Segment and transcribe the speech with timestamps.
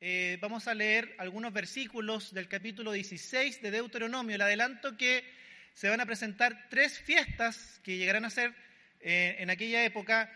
[0.00, 4.38] eh, vamos a leer algunos versículos del capítulo 16 de Deuteronomio.
[4.38, 5.24] Le adelanto que
[5.74, 8.54] se van a presentar tres fiestas que llegarán a ser
[9.00, 10.32] eh, en aquella época,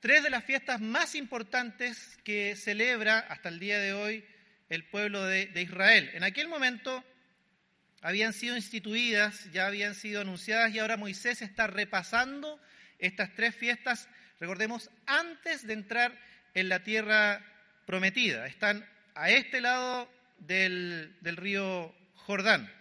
[0.00, 4.24] tres de las fiestas más importantes que celebra hasta el día de hoy
[4.68, 6.10] el pueblo de, de Israel.
[6.12, 7.02] En aquel momento
[8.02, 12.60] habían sido instituidas, ya habían sido anunciadas y ahora Moisés está repasando
[12.98, 14.06] estas tres fiestas,
[14.38, 16.12] recordemos, antes de entrar
[16.52, 17.42] en la tierra
[17.86, 18.46] prometida.
[18.46, 18.86] Están
[19.18, 20.08] a este lado
[20.38, 22.72] del, río Jordán.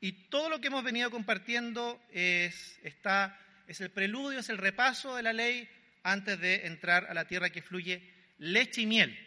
[0.00, 5.34] Y todo lo que hemos venido compartiendo es, el preludio, es el repaso de la
[5.34, 5.68] ley
[6.02, 8.02] antes de entrar a la tierra que fluye
[8.38, 9.18] leche y miel.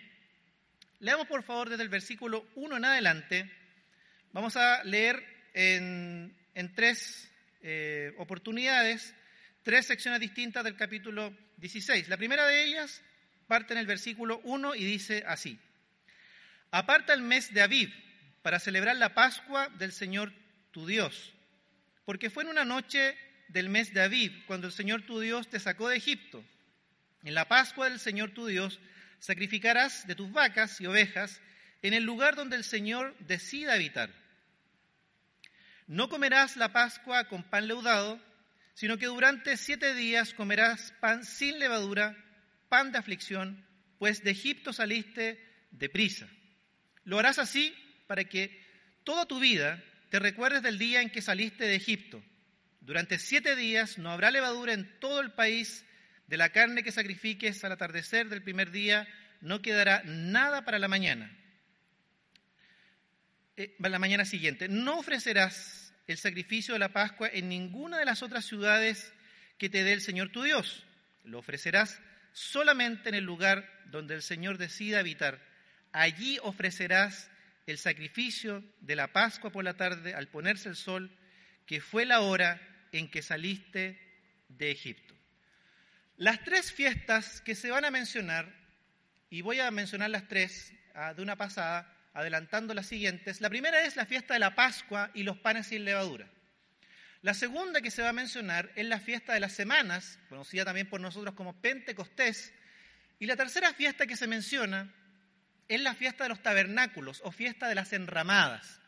[0.99, 3.51] Leamos por favor desde el versículo 1 en adelante.
[4.31, 6.35] Vamos a leer en,
[6.73, 9.13] tres eh, oportunidades
[9.61, 12.09] tres secciones distintas del capítulo 16.
[12.09, 13.03] La primera de ellas
[13.47, 15.59] parte en el versículo 1 y dice así.
[16.73, 17.93] Aparta el mes de Aviv
[18.41, 20.33] para celebrar la Pascua del Señor
[20.71, 21.31] tu Dios,
[22.03, 23.15] porque fue en una noche
[23.47, 26.43] del mes de Aviv cuando el Señor tu Dios te sacó de Egipto.
[27.21, 28.79] En la Pascua del Señor tu Dios
[29.19, 31.41] sacrificarás de tus vacas y ovejas
[31.83, 34.09] en el lugar donde el Señor decida habitar.
[35.85, 38.19] No comerás la Pascua con pan leudado,
[38.73, 42.17] sino que durante siete días comerás pan sin levadura,
[42.67, 43.63] pan de aflicción,
[43.99, 46.27] pues de Egipto saliste deprisa.
[47.05, 47.73] Lo harás así
[48.07, 48.63] para que
[49.03, 52.23] toda tu vida te recuerdes del día en que saliste de Egipto.
[52.81, 55.85] Durante siete días no habrá levadura en todo el país.
[56.27, 59.07] De la carne que sacrifiques al atardecer del primer día
[59.41, 61.35] no quedará nada para la mañana.
[63.55, 64.67] Eh, para la mañana siguiente.
[64.67, 69.13] No ofrecerás el sacrificio de la Pascua en ninguna de las otras ciudades
[69.57, 70.85] que te dé el Señor tu Dios.
[71.23, 75.39] Lo ofrecerás solamente en el lugar donde el Señor decida habitar
[75.93, 77.29] allí ofrecerás
[77.65, 81.09] el sacrificio de la Pascua por la tarde al ponerse el sol,
[81.65, 82.59] que fue la hora
[82.91, 83.99] en que saliste
[84.49, 85.15] de Egipto.
[86.17, 88.53] Las tres fiestas que se van a mencionar,
[89.29, 93.41] y voy a mencionar las tres ah, de una pasada, adelantando las siguientes.
[93.41, 96.29] La primera es la fiesta de la Pascua y los panes sin levadura.
[97.21, 100.89] La segunda que se va a mencionar es la fiesta de las semanas, conocida también
[100.89, 102.53] por nosotros como Pentecostés.
[103.17, 104.93] Y la tercera fiesta que se menciona
[105.67, 108.79] es la fiesta de los tabernáculos o fiesta de las enramadas.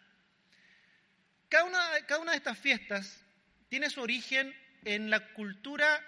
[1.50, 3.24] Cada una, de estas fiestas
[3.70, 4.54] tiene su origen
[4.84, 6.02] en la cultura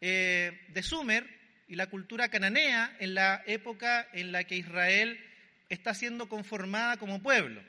[0.00, 1.26] eh, de Sumer
[1.68, 5.24] y la cultura cananea en la época en la que Israel
[5.68, 7.62] está siendo conformada como pueblo.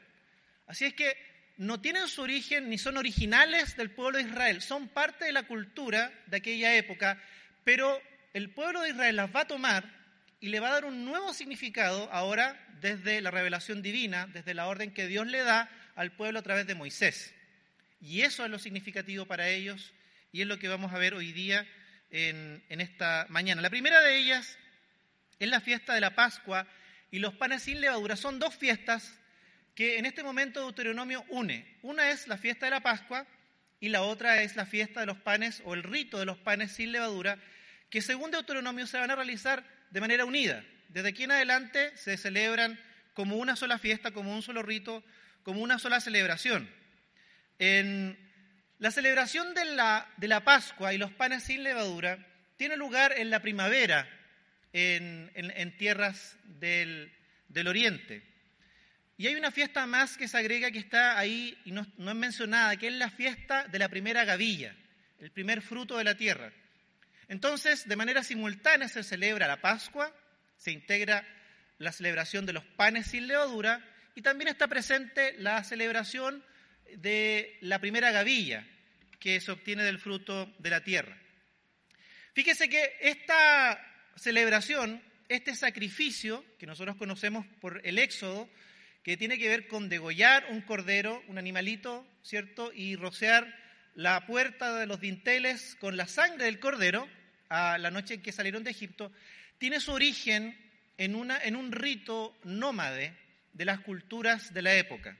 [0.68, 1.16] Así es que
[1.58, 5.44] no tienen su origen ni son originales del pueblo de Israel, son parte de la
[5.44, 7.22] cultura de aquella época,
[7.66, 8.02] pero
[8.34, 9.99] el pueblo de Israel las va a tomar
[10.40, 14.68] y le va a dar un nuevo significado ahora desde la revelación divina, desde la
[14.68, 17.34] orden que Dios le da al pueblo a través de Moisés.
[18.00, 19.94] Y eso es lo significativo para ellos
[20.32, 21.68] y es lo que vamos a ver hoy día
[22.10, 23.62] en, esta mañana.
[23.62, 24.58] La primera de ellas
[25.40, 26.68] es la fiesta de la Pascua
[27.12, 28.16] y los panes sin levadura.
[28.16, 29.20] Son dos fiestas
[29.76, 31.78] que en este momento Deuteronomio une.
[31.82, 33.28] Una es la fiesta de la Pascua
[33.80, 36.72] y la otra es la fiesta de los panes o el rito de los panes
[36.72, 37.40] sin levadura,
[37.90, 40.64] que según Deuteronomio se van a realizar de manera unida.
[40.90, 42.80] Desde aquí en adelante se celebran
[43.14, 45.04] como una sola fiesta, como un solo rito,
[45.44, 46.70] como una sola celebración.
[47.58, 48.18] En
[48.78, 53.30] la celebración de la, de la Pascua y los panes sin levadura tiene lugar en
[53.30, 54.08] la primavera
[54.72, 57.12] en, en, tierras del,
[57.50, 58.24] del, Oriente.
[59.18, 62.16] Y hay una fiesta más que se agrega que está ahí y no, no es
[62.16, 64.76] mencionada, que es la fiesta de la primera gavilla,
[65.20, 66.54] el primer fruto de la tierra.
[67.30, 70.14] Entonces, de manera simultánea se celebra la Pascua,
[70.58, 71.26] se integra
[71.78, 73.86] la celebración de los panes sin levadura
[74.16, 76.44] y también está presente la celebración
[76.98, 78.66] de la primera gavilla
[79.20, 81.18] que se obtiene del fruto de la tierra.
[82.34, 83.80] Fíjese que esta
[84.16, 88.50] celebración, este sacrificio que nosotros conocemos por el Éxodo,
[89.04, 92.72] que tiene que ver con degollar un cordero, un animalito, ¿cierto?
[92.74, 93.56] Y rociar
[93.94, 97.08] la puerta de los dinteles con la sangre del cordero,
[97.50, 99.12] a la noche en que salieron de Egipto,
[99.58, 100.58] tiene su origen
[100.98, 103.16] en, un rito nómade
[103.54, 105.18] de las culturas de la época.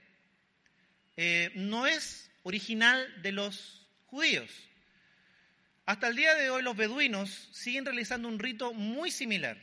[1.16, 4.50] Eh, no es original de los judíos.
[5.86, 9.58] Hasta el día de hoy los beduinos siguen realizando un rito muy similar.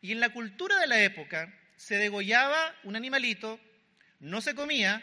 [0.00, 3.58] Y en la cultura de la época se degollaba un animalito,
[4.20, 5.02] no se comía,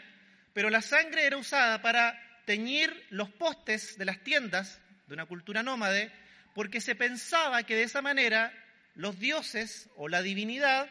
[0.52, 5.62] pero la sangre era usada para teñir los postes de las tiendas de una cultura
[5.62, 6.12] nómade
[6.54, 8.52] porque se pensaba que de esa manera
[8.94, 10.88] los dioses o la divinidad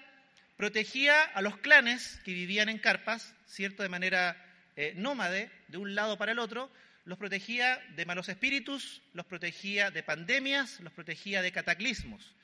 [0.58, 3.84] protegía a los clanes que vivían en carpas, ¿cierto?
[3.84, 4.36] De manera
[4.76, 6.72] eh, nómade, de un lado para el otro,
[7.06, 12.36] los protegía de malos espíritus, los protegía de pandemias, los protegía de cataclismos.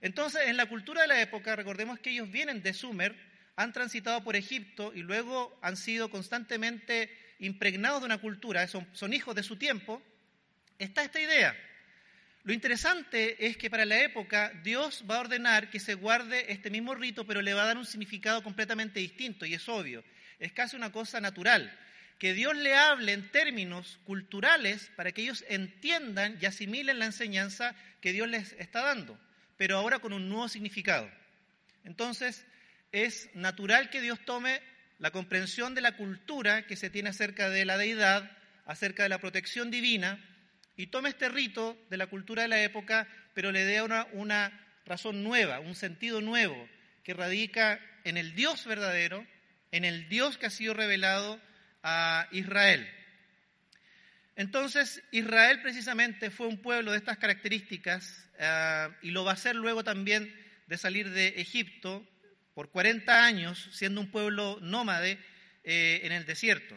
[0.00, 3.16] Entonces, en la cultura de la época, recordemos que ellos vienen de Sumer,
[3.56, 9.12] han transitado por Egipto y luego han sido constantemente impregnados de una cultura, son, son
[9.12, 10.02] hijos de su tiempo,
[10.78, 11.56] está esta idea.
[12.44, 16.70] Lo interesante es que para la época Dios va a ordenar que se guarde este
[16.70, 20.02] mismo rito, pero le va a dar un significado completamente distinto y es obvio,
[20.40, 21.72] es casi una cosa natural,
[22.18, 27.76] que Dios le hable en términos culturales para que ellos entiendan y asimilen la enseñanza
[28.00, 29.18] que Dios les está dando,
[29.56, 31.08] pero ahora con un nuevo significado.
[31.84, 32.44] Entonces,
[32.90, 34.60] es natural que Dios tome
[34.98, 38.30] la comprensión de la cultura que se tiene acerca de la deidad,
[38.66, 40.18] acerca de la protección divina,
[40.76, 45.22] y tome este rito de la cultura de la época, pero le dé una, razón
[45.22, 46.68] nueva, un sentido nuevo,
[47.04, 49.26] que radica en el Dios verdadero,
[49.70, 51.40] en el Dios que ha sido revelado
[51.82, 52.88] a Israel.
[54.34, 59.56] Entonces, Israel precisamente fue un pueblo de estas características eh, y lo va a ser
[59.56, 60.34] luego también
[60.66, 62.06] de salir de Egipto
[62.54, 65.18] por 40 años, siendo un pueblo nómade
[65.64, 66.76] eh, en el desierto.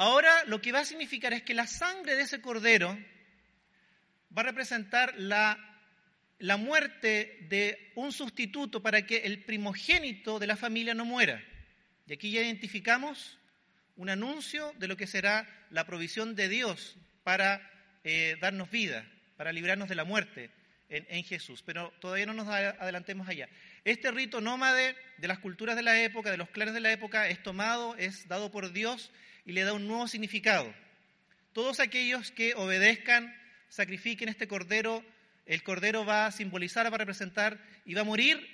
[0.00, 2.96] Ahora lo que va a significar es que la sangre de ese cordero
[4.36, 5.58] va a representar la,
[6.38, 11.42] la muerte de un sustituto para que el primogénito de la familia no muera.
[12.06, 13.40] Y aquí ya identificamos
[13.96, 17.60] un anuncio de lo que será la provisión de Dios para
[18.04, 19.04] eh, darnos vida,
[19.36, 20.52] para librarnos de la muerte
[20.90, 21.64] en, Jesús.
[21.66, 23.48] Pero todavía no nos adelantemos allá.
[23.82, 27.28] Este rito nómade de las culturas de la época, de los clanes de la época,
[27.28, 29.10] es tomado, es dado por Dios
[29.48, 30.72] y le da un nuevo significado.
[31.54, 33.34] Todos aquellos que obedezcan,
[33.70, 35.02] sacrifiquen este cordero,
[35.46, 38.46] el cordero va a simbolizar, va a representar y va a morir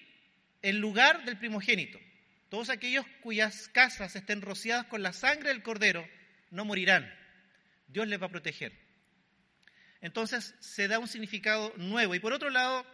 [0.63, 1.99] en lugar del primogénito.
[2.49, 6.09] Todos aquellos cuyas casas estén rociadas con la sangre del cordero
[6.53, 7.13] no morirán.
[7.89, 8.73] Dios les va a proteger.
[10.01, 12.15] Entonces se da un significado nuevo.
[12.15, 12.87] Y por otro lado,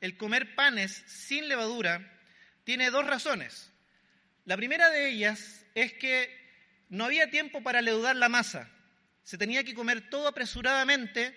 [0.00, 2.18] el comer panes sin levadura
[2.64, 3.70] tiene dos razones.
[4.46, 6.41] La primera de ellas es que
[6.92, 8.70] no había tiempo para leudar la masa.
[9.22, 11.34] Se tenía que comer todo apresuradamente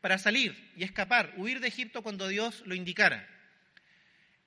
[0.00, 3.28] para salir y escapar, huir de Egipto cuando Dios lo indicara.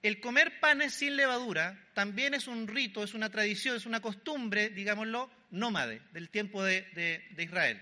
[0.02, 4.70] El comer panes sin levadura también es un rito, es una tradición, es una costumbre,
[4.70, 7.82] digámoslo, nómade del tiempo de, Israel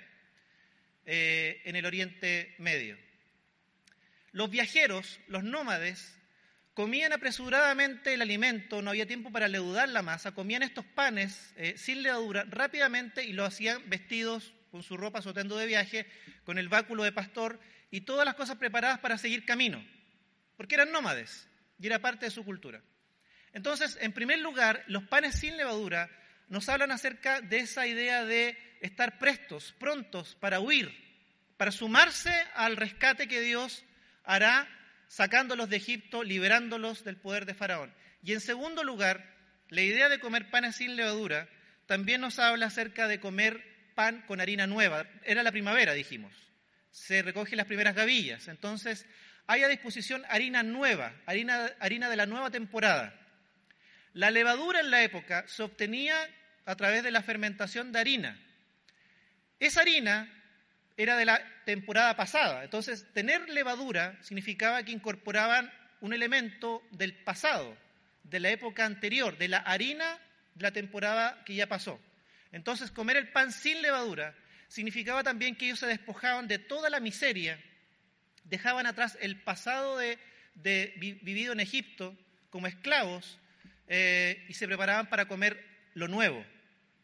[1.07, 2.95] eh, en el Oriente Medio.
[4.33, 6.15] Los viajeros, los nómades,
[6.77, 11.73] comían apresuradamente el alimento, no había tiempo para leudar la masa, comían estos panes eh,
[11.75, 16.05] sin levadura rápidamente y lo hacían vestidos con su ropa sotendo de viaje,
[16.43, 17.59] con el báculo de pastor
[17.89, 19.83] y todas las cosas preparadas para seguir camino,
[20.55, 22.83] porque eran nómades y era parte de su cultura.
[23.53, 26.11] Entonces, en primer lugar, los panes sin levadura
[26.47, 30.95] nos hablan acerca de esa idea de estar prestos, prontos para huir,
[31.57, 33.83] para sumarse al rescate que Dios
[34.23, 34.76] hará
[35.07, 37.93] sacándolos de Egipto, liberándolos del poder de Faraón.
[38.23, 39.33] Y en segundo lugar,
[39.69, 41.47] la idea de comer panes sin levadura
[41.85, 43.63] también nos habla acerca de comer
[43.95, 45.07] pan con harina nueva.
[45.23, 46.33] Era la primavera, dijimos.
[46.91, 48.47] Se recogen las primeras gavillas.
[48.47, 49.05] Entonces,
[49.47, 53.17] hay a disposición harina nueva, harina, harina de la nueva temporada.
[54.13, 56.15] La levadura en la época se obtenía
[56.65, 58.39] a través de la fermentación de harina.
[59.59, 60.29] Esa harina
[60.97, 62.63] era de la temporada pasada.
[62.63, 67.77] Entonces, tener levadura significaba que incorporaban un elemento del pasado,
[68.23, 70.17] de la época anterior, de la harina
[70.55, 71.99] de la temporada que ya pasó.
[72.51, 74.33] Entonces, comer el pan sin levadura
[74.67, 77.59] significaba también que ellos se despojaban de toda la miseria,
[78.43, 80.17] dejaban atrás el pasado de,
[80.95, 82.17] vivido en Egipto
[82.49, 83.37] como esclavos
[83.87, 85.63] eh, y se preparaban para comer
[85.93, 86.43] lo nuevo,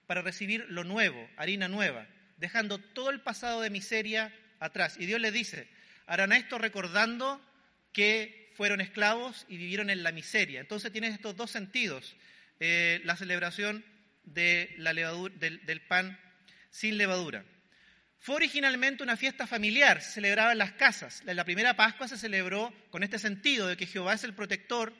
[0.07, 2.07] para recibir lo nuevo, harina nueva
[2.43, 4.97] dejando todo el pasado de miseria atrás.
[4.99, 5.65] Y Dios les dice,
[6.07, 7.41] harán esto recordando
[7.93, 10.59] que fueron esclavos y vivieron en la miseria.
[10.59, 12.17] Entonces tiene estos dos sentidos,
[12.59, 13.85] eh, la celebración
[14.25, 16.19] de la levadura, del, pan
[16.69, 17.45] sin levadura.
[18.19, 21.23] Fue originalmente una fiesta familiar, se celebraba en las casas.
[21.25, 24.93] La primera Pascua se celebró con este sentido de que Jehová es el protector,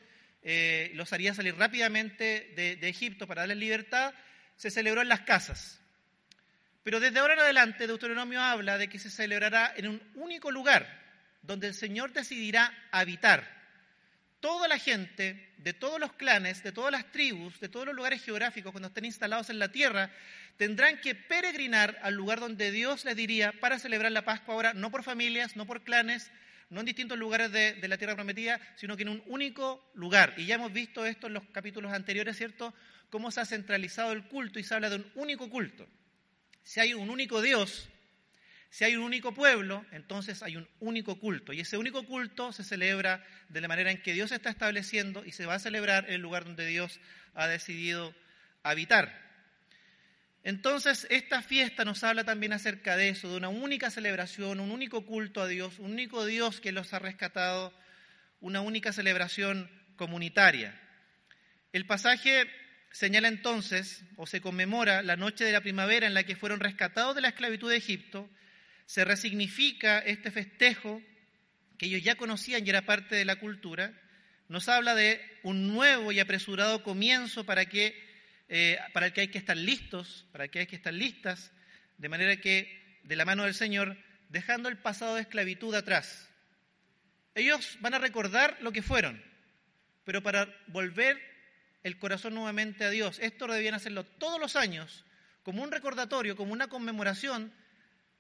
[0.43, 4.13] eh, los haría salir rápidamente de, de Egipto para darles libertad,
[4.55, 5.82] se celebró en las casas.
[6.83, 11.01] Pero desde ahora en adelante Deuteronomio habla de que se celebrará en un único lugar
[11.41, 13.63] donde el Señor decidirá habitar.
[14.39, 18.21] Toda la gente de todos los clanes, de todas las tribus, de todos los lugares
[18.21, 20.11] geográficos, cuando estén instalados en la tierra,
[20.57, 24.91] tendrán que peregrinar al lugar donde Dios les diría para celebrar la Pascua ahora, no
[24.91, 26.29] por familias, no por clanes,
[26.69, 30.33] no en distintos lugares de, la tierra prometida, sino que en un único lugar.
[30.35, 32.73] Y ya hemos visto esto en los capítulos anteriores, ¿cierto?
[33.09, 35.87] Cómo se ha centralizado el culto y se habla de un único culto.
[36.63, 37.89] Si hay un único Dios,
[38.70, 41.53] si hay un único pueblo, entonces hay un único culto.
[41.53, 45.32] Y ese único culto se celebra de la manera en que Dios está estableciendo y
[45.32, 47.00] se va a celebrar en el lugar donde Dios
[47.36, 48.15] ha decidido
[48.63, 49.22] habitar.
[50.43, 55.05] Entonces, esta fiesta nos habla también acerca de eso, de una única celebración, un único
[55.05, 57.74] culto a Dios, un único Dios que los ha rescatado,
[58.41, 60.77] una única celebración comunitaria.
[61.72, 62.50] El pasaje
[62.93, 67.15] señala entonces, o se conmemora, la noche de la primavera en la que fueron rescatados
[67.15, 68.29] de la esclavitud de Egipto
[68.85, 71.01] se resignifica este festejo
[71.79, 74.00] que ellos ya conocían y era parte de la cultura,
[74.47, 78.00] nos habla de un nuevo y apresurado comienzo para, que,
[78.47, 81.51] eh, para el que hay que estar listos, para el que hay que estar listas,
[81.97, 83.97] de manera que de la mano del Señor,
[84.29, 86.29] dejando el pasado de esclavitud atrás.
[87.33, 89.23] Ellos van a recordar lo que fueron,
[90.03, 91.32] pero para volver
[91.83, 93.19] el corazón nuevamente a Dios.
[93.19, 95.05] Esto debían hacerlo todos los años,
[95.43, 97.51] como un recordatorio, como una conmemoración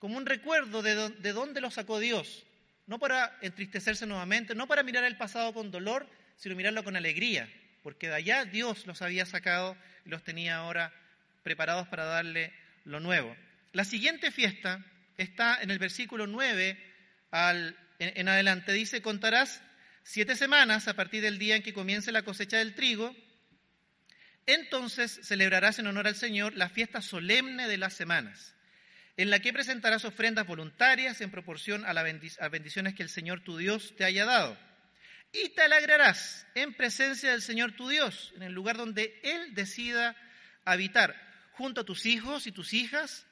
[0.03, 2.43] como un recuerdo de, de dónde lo sacó Dios,
[2.87, 7.49] no para entristecerse nuevamente, no para mirar el pasado con dolor, sino mirarlo con alegría,
[7.83, 10.91] porque de allá Dios los había sacado y los tenía ahora
[11.41, 12.51] preparados para darle
[12.83, 13.33] lo nuevo.
[13.71, 16.77] La siguiente fiesta está en el versículo 9
[17.31, 18.73] al, en, en adelante.
[18.73, 19.61] Dice, contarás
[20.03, 23.15] siete semanas a partir del día en que comience la cosecha del trigo.
[24.45, 28.53] Entonces celebrarás en honor al Señor la fiesta solemne de las semanas
[29.17, 33.57] en la que presentarás ofrendas voluntarias en proporción a las bendiciones que el Señor tu
[33.57, 34.57] Dios te haya dado.
[35.31, 40.15] Y te alegrarás en presencia del Señor tu Dios, en el lugar donde Él decida
[40.65, 41.15] habitar,
[41.53, 43.25] junto a tus hijos y tus hijas,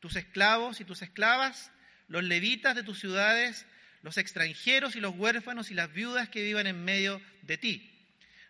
[0.00, 1.70] tus esclavos y tus esclavas,
[2.08, 3.66] los levitas de tus ciudades,
[4.02, 7.89] los extranjeros y los huérfanos y las viudas que vivan en medio de ti.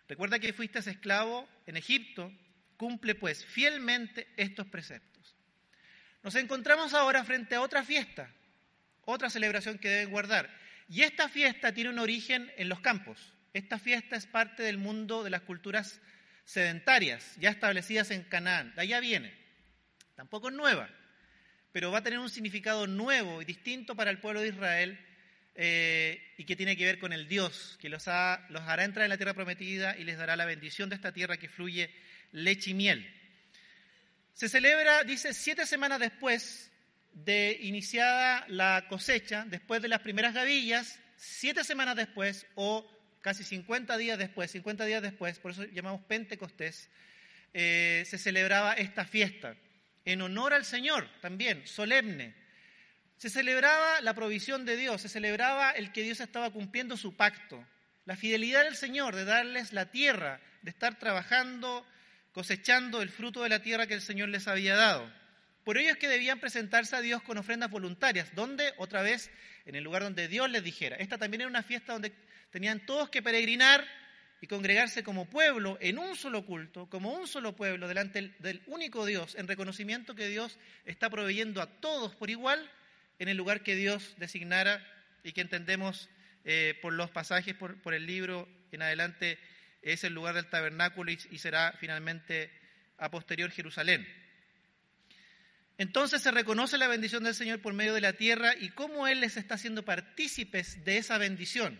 [0.07, 2.31] Recuerda que fuiste esclavo en Egipto,
[2.77, 5.35] cumple pues fielmente estos preceptos.
[6.23, 8.29] Nos encontramos ahora frente a otra fiesta,
[9.05, 10.49] otra celebración que deben guardar.
[10.87, 13.33] Y esta fiesta tiene un origen en los campos.
[13.53, 16.01] Esta fiesta es parte del mundo de las culturas
[16.43, 18.73] sedentarias, ya establecidas en Canaán.
[18.75, 19.33] De allá viene.
[20.15, 20.89] Tampoco es nueva,
[21.71, 24.99] pero va a tener un significado nuevo y distinto para el pueblo de Israel
[25.55, 29.17] eh, y que tiene que ver con el Dios, que los, hará entrar en la
[29.17, 31.91] tierra prometida y les dará la bendición de esta tierra que fluye
[32.31, 33.09] leche y miel.
[34.33, 36.71] Se celebra, dice, siete semanas después
[37.11, 42.89] de iniciada la cosecha, después de las primeras gavillas, siete semanas después o
[43.21, 46.89] casi 50 días después, 50 días después, por eso llamamos Pentecostés,
[47.53, 49.55] eh, se celebraba esta fiesta
[50.05, 52.40] en honor al Señor también, solemne.
[53.21, 57.63] Se celebraba la provisión de Dios, se celebraba el que Dios estaba cumpliendo su pacto,
[58.05, 61.85] la fidelidad del Señor de darles la tierra, de estar trabajando
[62.31, 65.07] cosechando el fruto de la tierra que el Señor les había dado.
[65.63, 69.29] Por ello es que debían presentarse a Dios con ofrendas voluntarias, donde otra vez
[69.67, 70.95] en el lugar donde Dios les dijera.
[70.95, 72.13] Esta también era una fiesta donde
[72.49, 73.85] tenían todos que peregrinar
[74.41, 79.05] y congregarse como pueblo en un solo culto, como un solo pueblo delante del único
[79.05, 82.67] Dios, en reconocimiento que Dios está proveyendo a todos por igual
[83.21, 84.83] en el lugar que Dios designara
[85.23, 86.09] y que entendemos
[86.43, 89.37] eh, por los pasajes, por, por el libro en adelante
[89.83, 92.51] es el lugar del tabernáculo y, será finalmente
[92.97, 94.07] a posterior Jerusalén.
[95.77, 99.19] Entonces se reconoce la bendición del Señor por medio de la tierra y cómo Él
[99.19, 101.79] les está haciendo partícipes de esa bendición.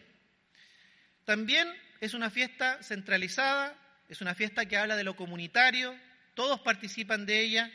[1.25, 1.67] También
[2.01, 3.75] es una fiesta centralizada,
[4.09, 5.95] es una fiesta que habla de lo comunitario,
[6.35, 7.71] todos participan de ella,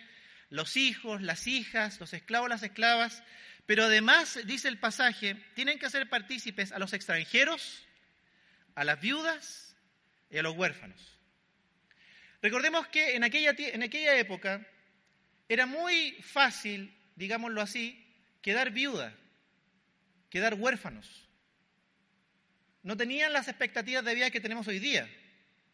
[0.50, 3.24] los hijos, las hijas, los esclavos, las esclavas,
[3.66, 7.84] pero además, dice el pasaje, tienen que hacer partícipes a los extranjeros,
[8.76, 9.76] a las viudas
[10.30, 11.18] y a los huérfanos.
[12.40, 14.64] Recordemos que en aquella, en aquella época
[15.48, 18.06] era muy fácil, digámoslo así,
[18.40, 19.16] quedar viuda,
[20.30, 21.28] quedar huérfanos.
[22.84, 25.10] No tenían las expectativas de vida que tenemos hoy día,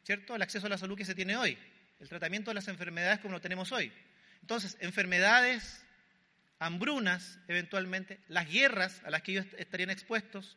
[0.04, 0.34] ¿cierto?
[0.34, 1.58] El acceso a la salud que se tiene hoy,
[2.00, 3.92] el tratamiento de las enfermedades como lo tenemos hoy.
[4.40, 5.81] Entonces, enfermedades,
[6.66, 10.56] hambrunas, eventualmente, las guerras a las que ellos estarían expuestos,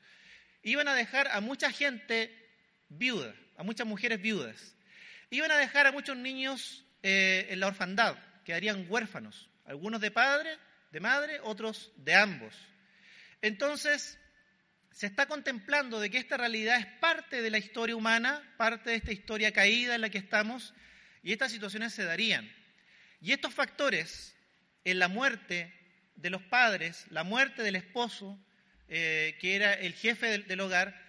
[0.63, 2.31] iban a dejar a mucha gente
[2.89, 4.75] viuda a muchas mujeres viudas.
[5.29, 10.57] Iban a dejar a muchos niños eh, en la orfandad, quedarían huérfanos, algunos de padre,
[10.91, 12.53] de madre, otros de ambos.
[13.41, 14.19] Entonces,
[14.91, 18.95] se está contemplando de que esta realidad es parte de la historia humana, parte de
[18.97, 20.73] esta historia caída en la que estamos,
[21.21, 22.49] y estas situaciones se darían.
[23.19, 24.35] Y estos factores,
[24.83, 25.73] en la muerte
[26.15, 28.39] de los padres, la muerte del esposo,
[28.87, 30.99] eh, que era el jefe del, hogar,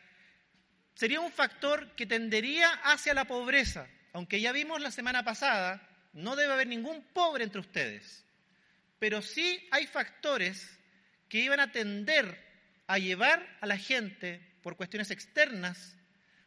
[0.94, 3.86] sería un factor que tendería hacia la pobreza.
[4.12, 8.24] Aunque ya vimos la semana pasada, no debe haber ningún pobre entre ustedes.
[8.98, 10.78] Pero sí hay factores
[11.28, 12.44] que iban a tender
[12.86, 15.96] a llevar a la gente, por cuestiones externas,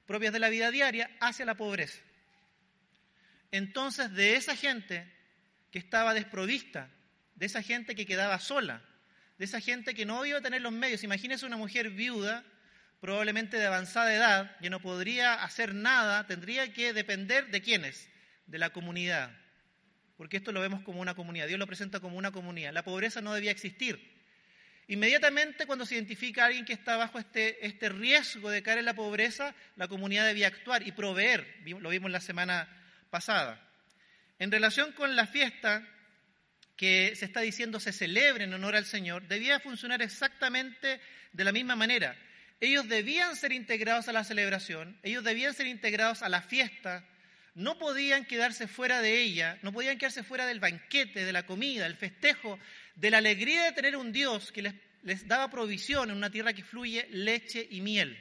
[0.06, 2.00] propias de la vida diaria, hacia la pobreza.
[3.52, 5.12] Entonces, de esa gente
[5.72, 6.90] que estaba desprovista,
[7.40, 8.82] de esa gente que quedaba sola,
[9.38, 11.06] de esa gente que no iba a tener los medios.
[11.06, 12.44] Imagínese una mujer viuda,
[13.00, 18.10] probablemente de avanzada edad, que no podría hacer nada, tendría que depender de quiénes,
[18.46, 19.32] de la comunidad.
[20.18, 22.74] Porque esto lo vemos como una comunidad, Dios lo presenta como una comunidad.
[22.74, 24.20] La pobreza no debía existir.
[24.88, 28.86] Inmediatamente cuando se identifica a alguien que está bajo este, este riesgo de caer en
[28.86, 32.68] la pobreza, la comunidad debía actuar y proveer, lo vimos la semana
[33.10, 33.66] pasada.
[34.40, 35.88] En relación con la fiesta,
[36.80, 41.02] que se está diciendo se celebre en honor al Señor, debía funcionar exactamente
[41.34, 42.16] de la misma manera.
[42.62, 47.04] Ellos debían ser integrados a la celebración, ellos debían ser integrados a la fiesta,
[47.54, 51.86] no podían quedarse fuera de ella, no podían quedarse fuera del banquete, de la comida,
[51.86, 52.58] el festejo,
[52.96, 56.54] de la alegría de tener un Dios que les, les daba provisión en una tierra
[56.54, 58.18] que fluye leche y miel.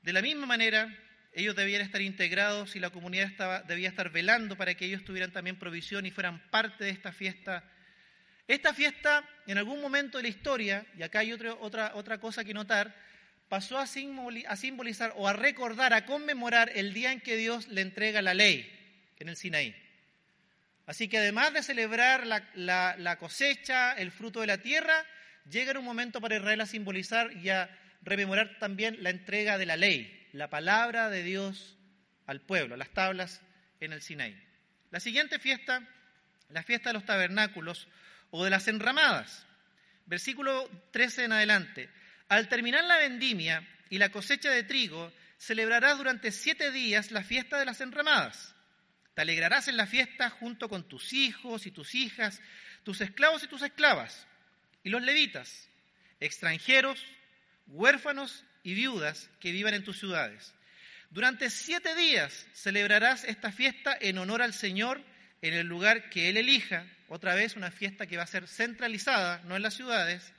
[0.00, 0.88] De la misma manera,
[1.34, 5.32] ellos debían estar integrados y la comunidad estaba, debía estar velando para que ellos tuvieran
[5.32, 7.64] también provisión y fueran parte de esta fiesta.
[8.46, 11.54] Esta fiesta, en algún momento de la historia, y acá hay otra,
[11.94, 12.94] otra cosa que notar,
[13.48, 18.22] pasó a, simbolizar o a recordar, a conmemorar el día en que Dios le entrega
[18.22, 18.70] la ley
[19.18, 19.74] en el Sinaí.
[20.86, 25.04] Así que además de celebrar la, la cosecha, el fruto de la tierra,
[25.48, 27.70] llega un momento para Israel a simbolizar y a
[28.02, 31.76] rememorar también la entrega de la ley, la palabra de Dios
[32.26, 33.40] al pueblo, las tablas
[33.78, 34.36] en el Sinaí.
[34.90, 35.86] La siguiente fiesta,
[36.48, 37.86] la fiesta de los tabernáculos
[38.32, 39.46] o de las enramadas.
[40.06, 41.88] Versículo 13 en adelante.
[42.28, 47.56] Al terminar la vendimia y la cosecha de trigo, celebrarás durante siete días la fiesta
[47.56, 48.56] de las enramadas.
[49.14, 52.42] Te alegrarás en la fiesta junto con tus hijos y tus hijas,
[52.82, 54.26] tus esclavos y tus esclavas,
[54.82, 55.68] y los levitas,
[56.18, 57.00] extranjeros,
[57.68, 60.52] huérfanos y viudas que vivan en tus ciudades.
[61.10, 65.00] Durante siete días celebrarás esta fiesta en honor al Señor
[65.42, 66.86] en el lugar que Él elija.
[67.08, 70.32] Otra vez una fiesta que va a ser centralizada, no en las ciudades,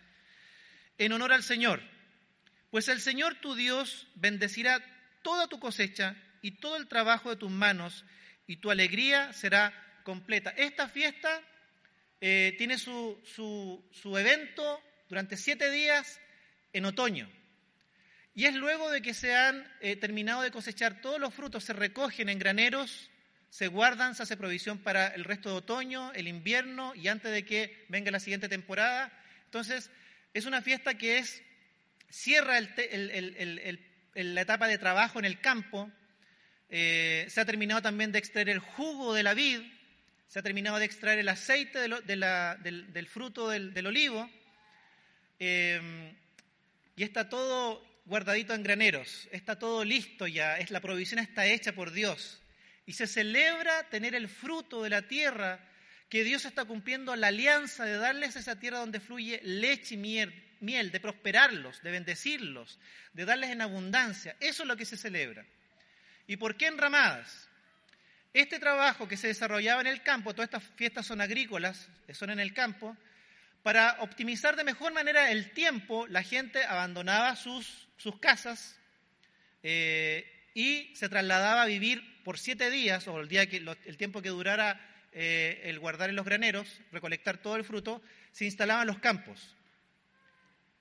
[0.97, 1.81] en honor al Señor.
[2.71, 4.83] Pues el Señor tu Dios bendecirá
[5.21, 8.03] toda tu cosecha y todo el trabajo de tus manos
[8.47, 9.71] y tu alegría será
[10.03, 10.49] completa.
[10.49, 11.41] Esta fiesta
[12.19, 16.19] eh, tiene su, su evento durante siete días
[16.73, 17.29] en otoño.
[18.37, 21.71] Y es luego de que se han eh, terminado de cosechar todos los frutos, se
[21.71, 23.09] recogen en graneros,
[23.49, 27.45] se guardan, se hace provisión para el resto de otoño, el invierno y antes de
[27.45, 29.09] que venga la siguiente temporada.
[29.45, 29.89] Entonces,
[30.33, 31.41] es una fiesta que es,
[32.09, 35.89] cierra la etapa de trabajo en el campo,
[36.69, 39.61] eh, se ha terminado también de extraer el jugo de la vid,
[40.27, 44.29] se ha terminado de extraer el aceite del, fruto del, olivo,
[45.39, 46.13] eh,
[46.97, 51.73] y está todo guardadito en graneros, está todo listo ya, es, la provisión está hecha
[51.73, 52.41] por Dios.
[52.85, 55.59] Y se celebra tener el fruto de la tierra,
[56.07, 60.91] que Dios está cumpliendo la alianza de darles esa tierra donde fluye leche y miel,
[60.91, 62.79] de prosperarlos, de bendecirlos,
[63.13, 64.35] de darles en abundancia.
[64.39, 65.45] Eso es lo que se celebra.
[66.27, 67.49] ¿Y por qué enramadas?
[68.33, 72.39] Este trabajo que se desarrollaba en el campo, todas estas fiestas son agrícolas, son en
[72.39, 72.95] el campo,
[73.65, 78.77] para optimizar de mejor manera el tiempo, la gente abandonaba sus sus casas
[79.63, 84.21] eh, y se trasladaba a vivir por siete días, o el, día que, el tiempo
[84.21, 84.79] que durara
[85.13, 89.55] eh, el guardar en los graneros, recolectar todo el fruto, se instalaban en los campos.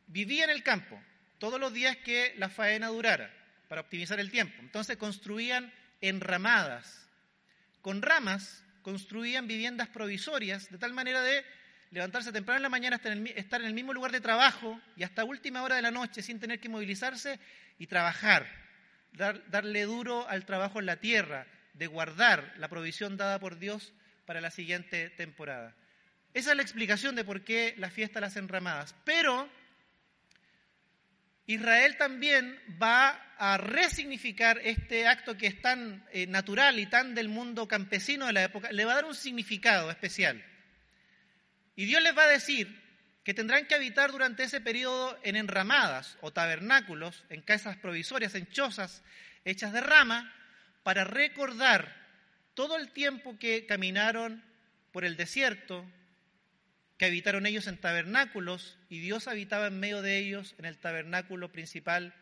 [0.07, 1.01] Vivía en el campo
[1.38, 3.33] todos los días que la faena durara,
[3.66, 4.57] para optimizar el tiempo.
[4.61, 7.09] Entonces construían enramadas.
[7.81, 11.47] Con ramas construían viviendas provisorias, de tal manera de
[11.94, 13.00] levantarse temprano en la mañana,
[13.37, 16.40] estar en el mismo lugar de trabajo y hasta última hora de la noche sin
[16.40, 17.38] tener que movilizarse
[17.78, 18.48] y trabajar,
[19.12, 23.92] darle duro al trabajo en la tierra, de guardar la provisión dada por Dios
[24.26, 25.76] para la siguiente temporada.
[26.35, 28.96] Esa es la explicación de por qué la fiesta las enramadas.
[29.04, 29.48] Pero
[31.46, 37.28] Israel también va a resignificar este acto que es tan eh, natural y tan del
[37.28, 40.44] mundo campesino de la época, le va a dar un significado especial.
[41.77, 42.83] Y Dios les va a decir
[43.25, 48.47] que tendrán que habitar durante ese periodo en enramadas o tabernáculos, en casas provisorias, en
[48.49, 49.03] chozas
[49.45, 50.33] hechas de rama,
[50.83, 51.95] para recordar
[52.53, 54.45] todo el tiempo que caminaron
[54.93, 55.85] por el desierto,
[56.99, 61.51] que habitaron ellos en tabernáculos y Dios habitaba en medio de ellos en el tabernáculo
[61.51, 62.15] principal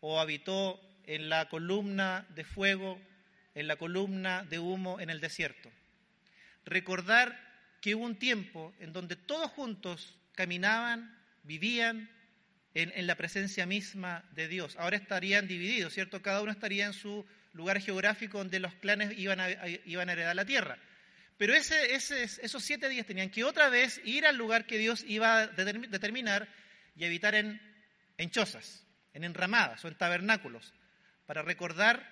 [0.00, 3.00] o habitó en la columna de fuego,
[3.54, 5.70] en la columna de humo en el desierto.
[6.66, 7.47] Recordar
[7.94, 12.10] hubo un tiempo en donde todos juntos caminaban, vivían
[12.74, 14.76] en, la presencia misma de Dios.
[14.76, 16.22] Ahora estarían divididos, ¿cierto?
[16.22, 20.78] Cada uno estaría en su lugar geográfico donde los clanes iban a, heredar la tierra.
[21.36, 25.46] Pero esos siete días tenían que otra vez ir al lugar que Dios iba a
[25.46, 26.48] determinar
[26.96, 27.60] y habitar en,
[28.16, 30.74] en chozas, en enramadas o en tabernáculos,
[31.26, 32.08] para recordar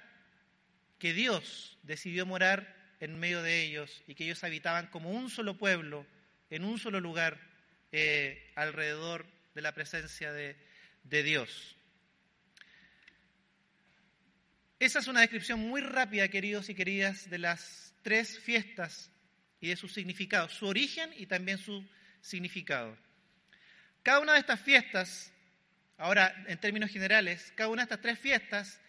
[0.99, 5.57] que Dios decidió morar en medio de ellos y que ellos habitaban como un solo
[5.57, 6.07] pueblo,
[6.51, 7.39] en un solo lugar,
[7.93, 10.57] eh, alrededor de la presencia de,
[11.05, 11.77] de Dios.
[14.79, 19.11] Esa es una descripción muy rápida, queridos y queridas, de las tres fiestas
[19.61, 21.83] y de su significado, su origen y también su
[22.21, 22.97] significado.
[24.03, 25.33] Cada una de estas fiestas,
[25.97, 28.81] ahora en términos generales, cada una de estas tres fiestas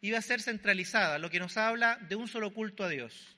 [0.00, 3.36] iba a ser centralizada, lo que nos habla de un solo culto a Dios.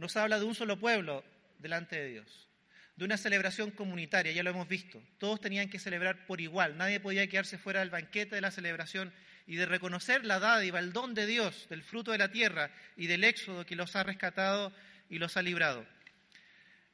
[0.00, 1.22] Nos habla de un solo pueblo
[1.58, 2.48] delante de Dios,
[2.96, 4.98] de una celebración comunitaria, ya lo hemos visto.
[5.18, 9.12] Todos tenían que celebrar por igual, nadie podía quedarse fuera del banquete de la celebración
[9.46, 13.08] y de reconocer la dádiva, el don de Dios, del fruto de la tierra y
[13.08, 14.72] del éxodo que los ha rescatado
[15.10, 15.84] y los ha librado.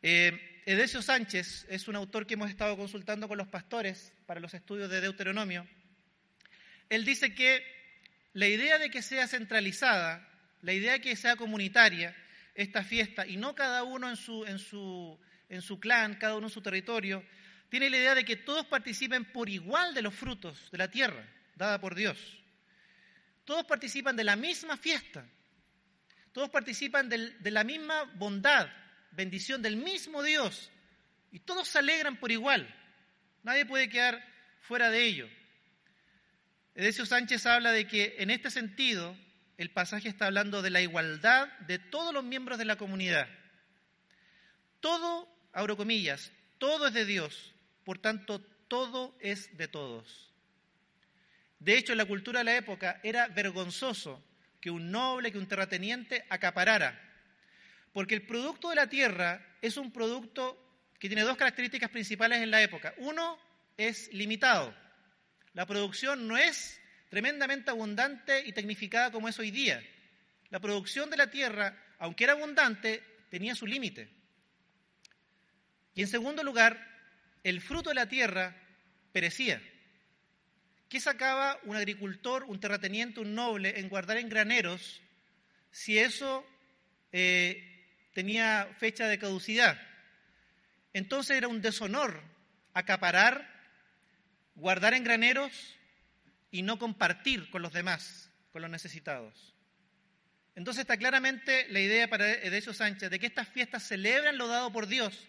[0.03, 4.53] Eh, Edesio Sánchez es un autor que hemos estado consultando con los pastores para los
[4.53, 5.65] estudios de Deuteronomio.
[6.89, 7.63] Él dice que
[8.33, 10.29] la idea de que sea centralizada,
[10.63, 12.17] la idea de que sea comunitaria
[12.57, 17.23] esta fiesta y no cada uno en su, clan, cada uno en su territorio,
[17.69, 21.29] tiene la idea de que todos participen por igual de los frutos de la tierra
[21.55, 22.19] dada por Dios.
[23.45, 25.25] Todos participan de la misma fiesta.
[26.33, 28.69] Todos participan de la misma bondad,
[29.13, 30.71] bendición del mismo Dios.
[31.31, 32.67] Y todos se alegran por igual.
[33.43, 34.23] Nadie puede quedar
[34.61, 35.29] fuera de ello.
[36.75, 39.17] Edesio Sánchez habla de que en este sentido
[39.59, 43.29] el pasaje está hablando de la igualdad de todos los miembros de la comunidad.
[44.81, 50.33] Todo, abro comillas, todo es de Dios, por tanto todo es de todos.
[51.59, 54.23] De hecho, en la cultura de la época era vergonzoso
[54.61, 57.01] que un noble, que un terrateniente acaparara,
[57.93, 60.63] porque el producto de la tierra es un producto
[60.99, 62.95] que tiene dos características principales en la época.
[62.99, 63.39] Uno
[63.77, 64.75] es limitado.
[65.55, 69.83] La producción no es tremendamente abundante y tecnificada como es hoy día.
[70.51, 74.09] La producción de la tierra, aunque era abundante, tenía su límite.
[75.95, 76.79] Y en segundo lugar,
[77.43, 78.55] el fruto de la tierra
[79.13, 79.63] perecía.
[80.89, 85.03] ¿Qué sacaba un agricultor, un terrateniente, un noble en guardar en graneros
[85.71, 86.47] si eso
[87.13, 89.81] eh, tenía fecha de caducidad?
[90.93, 92.23] Entonces era un deshonor
[92.73, 93.49] acaparar,
[94.55, 95.76] guardar en graneros
[96.51, 99.55] y no compartir con los demás, con los necesitados.
[100.55, 104.73] Entonces está claramente la idea para Edesio Sánchez de que estas fiestas celebran lo dado
[104.73, 105.29] por Dios,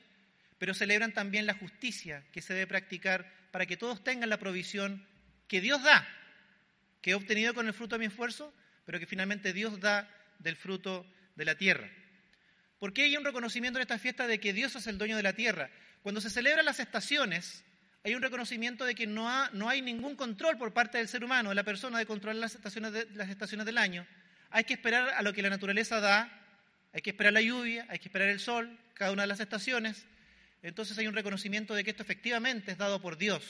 [0.58, 5.06] pero celebran también la justicia que se debe practicar para que todos tengan la provisión
[5.48, 6.08] que Dios da,
[7.02, 8.54] que he obtenido con el fruto de mi esfuerzo,
[8.86, 11.90] pero que finalmente Dios da del fruto de la tierra.
[12.80, 15.24] ¿Por qué hay un reconocimiento en esta fiesta de que Dios es el dueño de
[15.24, 15.70] la tierra?
[16.04, 17.66] Cuando se celebran las estaciones,
[18.08, 21.50] hay un reconocimiento de que no, no hay ningún control por parte del ser humano,
[21.50, 24.06] de la persona, de controlar las estaciones, las estaciones del año.
[24.50, 26.32] Hay que esperar a lo que la naturaleza da,
[26.94, 30.06] hay que esperar la lluvia, hay que esperar el sol, cada una de las estaciones.
[30.62, 33.44] Entonces hay un reconocimiento de que esto efectivamente es dado por Dios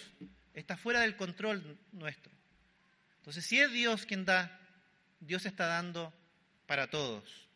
[0.59, 2.31] está fuera del control nuestro.
[3.17, 4.59] Entonces, si es Dios quien da,
[5.19, 6.13] Dios está dando
[6.65, 7.47] para todos.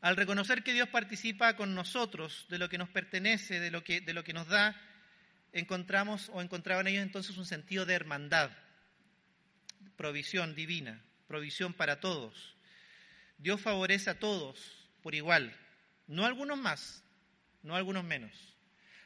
[0.00, 4.00] Al reconocer que Dios participa con nosotros de lo que nos pertenece, de lo que,
[4.00, 4.80] de lo que nos da,
[5.52, 8.50] encontramos o encontraban ellos entonces un sentido de hermandad,
[9.96, 12.56] provisión divina, provisión para todos.
[13.38, 15.54] Dios favorece a todos por igual,
[16.06, 17.02] no algunos más,
[17.62, 18.32] no algunos menos.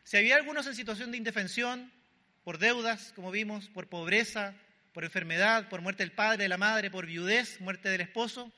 [0.03, 1.93] Si había algunos en situación de indefensión,
[2.43, 4.55] por deudas, como vimos, por pobreza,
[4.93, 8.53] por enfermedad, por muerte del padre, de la madre, por viudez, muerte del esposo,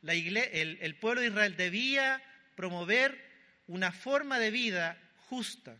[0.00, 2.22] la el, el pueblo de Israel debía
[2.56, 3.20] promover
[3.66, 5.76] una forma de vida justa,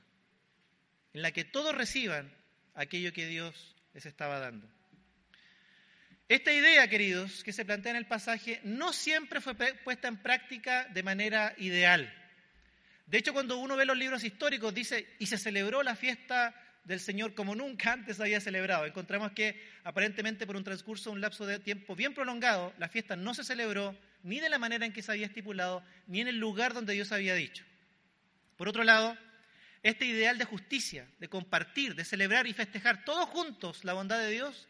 [1.15, 2.33] en la que todos reciban
[2.75, 4.69] aquello que Dios les estaba dando.
[6.29, 10.87] Esta idea, queridos, que se plantea en el pasaje, no siempre fue puesta en práctica
[10.87, 12.13] de manera ideal.
[13.07, 17.01] De hecho, cuando uno ve los libros históricos, dice, y se celebró la fiesta del
[17.01, 18.87] Señor como nunca antes había celebrado.
[18.87, 23.35] Encontramos que aparentemente por un transcurso, un lapso de tiempo bien prolongado, la fiesta no
[23.35, 26.73] se celebró ni de la manera en que se había estipulado, ni en el lugar
[26.73, 27.65] donde Dios había dicho.
[28.57, 29.17] Por otro lado,
[29.83, 34.31] Este ideal de justicia, de compartir, de celebrar y festejar todos juntos la bondad de
[34.31, 34.69] Dios,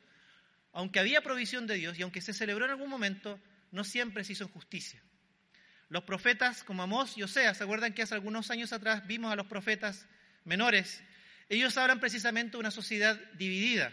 [0.72, 3.38] aunque había provisión de Dios y aunque se celebró en algún momento,
[3.70, 5.02] no siempre se hizo justicia.
[5.90, 9.36] Los profetas como Amós y Oseas, ¿se acuerdan que hace algunos años atrás vimos a
[9.36, 10.06] los profetas
[10.44, 11.02] menores?
[11.50, 13.92] Ellos hablan precisamente de una sociedad dividida,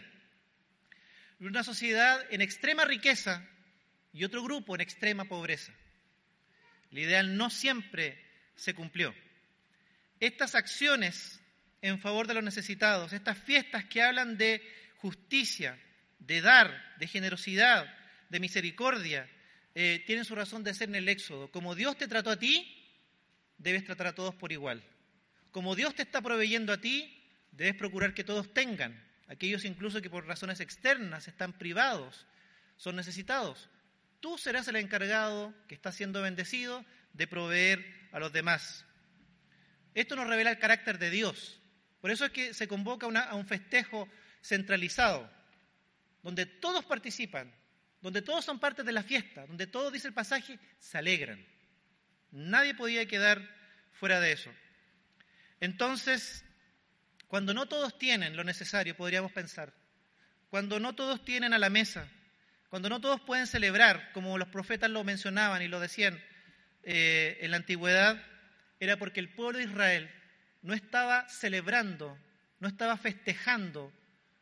[1.38, 3.46] una sociedad en extrema riqueza
[4.14, 5.72] y otro grupo en extrema pobreza.
[6.90, 8.18] El ideal no siempre
[8.56, 9.14] se cumplió.
[10.20, 11.40] Estas acciones
[11.82, 14.62] en favor de los necesitados, estas fiestas que hablan de
[14.98, 15.78] justicia,
[16.18, 17.92] de dar, de generosidad,
[18.28, 19.28] de misericordia,
[19.74, 21.50] eh, tienen su razón de ser en el Éxodo.
[21.50, 22.76] Como Dios te trató a ti,
[23.56, 24.82] debes tratar a todos por igual.
[25.52, 27.16] Como Dios te está proveyendo a ti,
[27.52, 29.02] debes procurar que todos tengan.
[29.28, 32.26] Aquellos incluso que por razones externas están privados,
[32.76, 33.68] son necesitados.
[34.20, 38.84] Tú serás el encargado que está siendo bendecido de proveer a los demás.
[40.00, 41.60] Esto nos revela el carácter de Dios.
[42.00, 44.08] Por eso es que se convoca a un festejo
[44.42, 45.30] centralizado,
[46.22, 47.52] donde todos participan,
[48.00, 51.44] donde todos son parte de la fiesta, donde todos, dice el pasaje, se alegran.
[52.30, 53.46] Nadie podía quedar
[53.92, 54.50] fuera de eso.
[55.60, 56.46] Entonces,
[57.28, 59.74] cuando no todos tienen lo necesario, podríamos pensar,
[60.48, 62.08] cuando no todos tienen a la mesa,
[62.70, 66.18] cuando no todos pueden celebrar, como los profetas lo mencionaban y lo decían
[66.84, 68.29] eh, en la antigüedad,
[68.80, 70.10] era porque el pueblo de Israel
[70.62, 72.18] no estaba celebrando,
[72.58, 73.92] no estaba festejando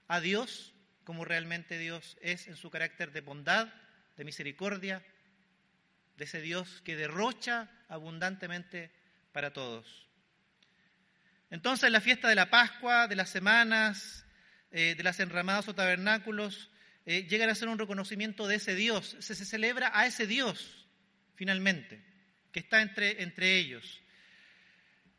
[0.06, 0.74] a Dios
[1.04, 3.72] como realmente Dios es en su carácter de bondad,
[4.16, 5.02] de misericordia,
[6.16, 8.90] de ese Dios que derrocha abundantemente
[9.32, 10.06] para todos.
[11.50, 14.26] Entonces la fiesta de la Pascua, de las semanas,
[14.70, 16.70] eh, de las enramadas o tabernáculos,
[17.06, 19.16] eh, llegan a ser un reconocimiento de ese Dios.
[19.20, 20.86] Se, se, celebra a ese Dios,
[21.36, 22.04] finalmente,
[22.52, 24.02] que está entre, entre ellos.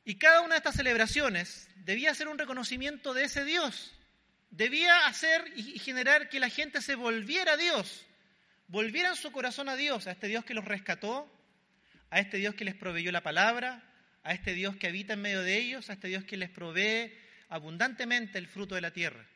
[0.09, 3.93] Y cada una de estas celebraciones debía ser un reconocimiento de ese Dios,
[4.49, 8.07] debía hacer y generar que la gente se volviera a Dios,
[8.69, 11.31] volvieran su corazón a Dios, a este Dios que los rescató,
[12.09, 13.83] a este Dios que les proveyó la palabra,
[14.23, 17.13] a este Dios que habita en medio de ellos, a este Dios que les provee
[17.47, 19.27] abundantemente el fruto de la tierra.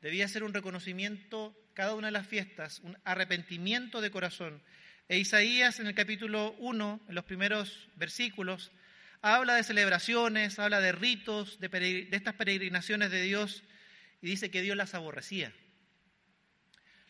[0.00, 4.62] Debía ser un reconocimiento cada una de las fiestas, un arrepentimiento de corazón.
[5.10, 8.72] E Isaías en el capítulo 1, en los primeros versículos,
[9.22, 13.62] habla de celebraciones, habla de ritos, de, estas peregrinaciones de Dios
[14.20, 15.52] y dice que Dios las aborrecía.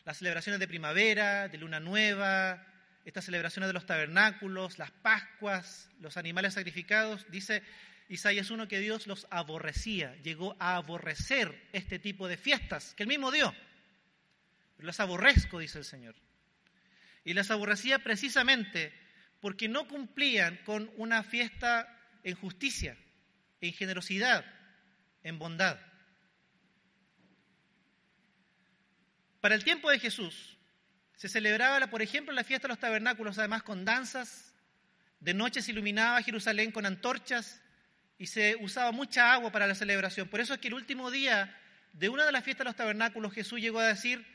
[0.05, 2.65] Las celebraciones de primavera, de luna nueva,
[3.03, 7.63] estas celebraciones de los tabernáculos, las Pascuas, los animales sacrificados, dice
[8.09, 13.09] Isaías 1 que Dios los aborrecía, llegó a aborrecer este tipo de fiestas que él
[13.09, 13.53] mismo dio.
[14.77, 16.15] Pero las aborrezco, dice el Señor.
[17.25, 18.93] Y las aborrecía precisamente
[19.39, 22.97] porque no cumplían con una fiesta en justicia,
[23.61, 24.45] en generosidad,
[25.23, 25.79] en bondad.
[29.41, 30.57] Para el tiempo de Jesús
[31.15, 34.53] se celebraba, por ejemplo, la fiesta de los tabernáculos, además con danzas.
[35.19, 37.61] De noche se iluminaba Jerusalén con antorchas
[38.17, 40.27] y se usaba mucha agua para la celebración.
[40.27, 41.57] Por eso es que el último día
[41.93, 44.25] de una de las fiestas de los tabernáculos Jesús llegó a decir,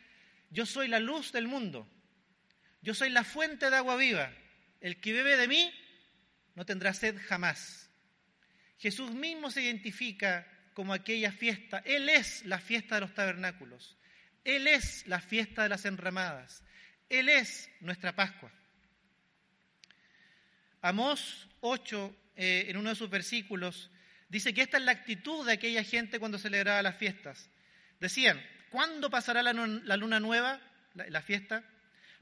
[0.51, 1.87] yo soy la luz del mundo,
[2.81, 4.31] yo soy la fuente de agua viva,
[4.81, 5.73] el que bebe de mí
[6.59, 7.89] no tendrá sed jamás.
[8.79, 10.45] Jesús mismo se identifica
[10.75, 13.97] como aquella fiesta, Él es la fiesta de los tabernáculos.
[14.43, 16.65] Él es la fiesta de las enramadas.
[17.09, 18.51] Él es nuestra Pascua.
[20.81, 23.93] Amós 8, eh, en uno de sus versículos,
[24.29, 27.51] dice que esta es la actitud de aquella gente cuando celebraba las fiestas.
[28.01, 30.61] Decían, ¿cuándo pasará la, luna nueva,
[30.95, 31.63] la fiesta?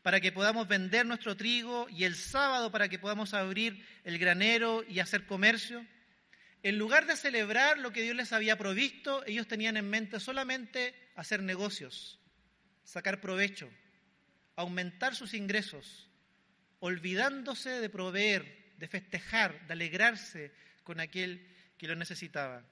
[0.06, 4.84] Para que podamos vender nuestro trigo y el sábado para que podamos abrir el granero
[4.88, 5.84] y hacer comercio.
[6.62, 10.94] En lugar de celebrar lo que Dios les había provisto, ellos tenían en mente solamente
[11.16, 12.20] hacer negocios,
[12.84, 13.68] sacar provecho,
[14.54, 16.08] aumentar sus ingresos,
[16.78, 20.52] olvidándose de proveer, de festejar, de alegrarse
[20.84, 21.44] con aquel
[21.76, 22.64] que lo necesitaba.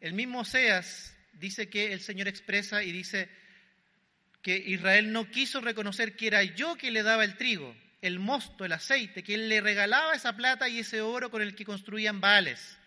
[0.00, 3.28] El mismo Oseas dice que el Señor expresa y dice
[4.42, 8.64] que Israel no quiso reconocer que era yo que le daba el trigo, el mosto,
[8.64, 12.20] el aceite, que él le regalaba esa plata y ese oro con el que construían
[12.20, 12.78] baales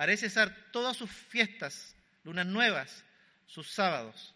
[0.00, 3.04] haré cesar todas sus fiestas, lunas nuevas,
[3.46, 4.34] sus sábados.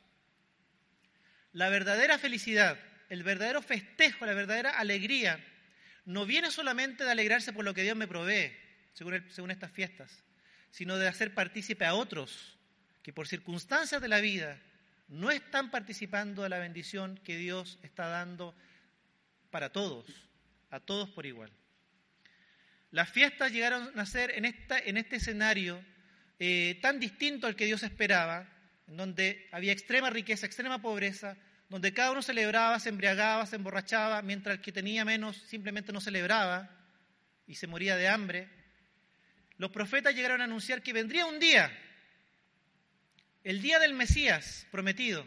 [1.52, 5.42] La verdadera felicidad, el verdadero festejo, la verdadera alegría,
[6.04, 8.54] no viene solamente de alegrarse por lo que Dios me provee,
[8.92, 10.22] según, según estas fiestas,
[10.70, 12.58] sino de hacer partícipe a otros
[13.02, 14.60] que por circunstancias de la vida
[15.08, 18.54] no están participando de la bendición que Dios está dando
[19.50, 20.06] para todos,
[20.70, 21.50] a todos por igual.
[22.90, 25.84] Las fiestas llegaron a ser en, este escenario
[26.38, 28.48] eh, tan distinto al que Dios esperaba,
[28.86, 31.36] en donde había extrema riqueza, extrema pobreza,
[31.68, 36.00] donde cada uno celebraba, se embriagaba, se emborrachaba, mientras el que tenía menos simplemente no
[36.00, 36.70] celebraba
[37.46, 38.48] y se moría de hambre.
[39.56, 41.76] Los profetas llegaron a anunciar que vendría un día,
[43.44, 45.26] el día del Mesías prometido,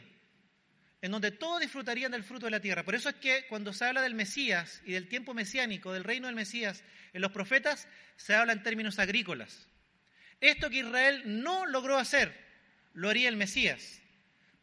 [1.01, 2.83] en donde todos disfrutarían del fruto de la tierra.
[2.83, 6.25] Por eso es que cuando se habla del Mesías y del tiempo mesiánico, del reino
[6.25, 9.67] del Mesías, en los profetas se habla en términos agrícolas.
[10.41, 12.35] Esto que Israel no logró hacer,
[12.93, 14.01] lo haría el Mesías.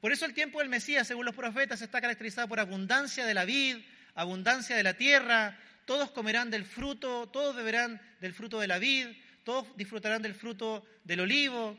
[0.00, 3.44] Por eso el tiempo del Mesías, según los profetas, está caracterizado por abundancia de la
[3.44, 3.78] vid,
[4.14, 9.08] abundancia de la tierra, todos comerán del fruto, todos beberán del fruto de la vid,
[9.44, 11.78] todos disfrutarán del fruto del olivo,